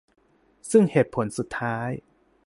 [0.71, 1.89] ซึ่งเหตุผลสุดท้าย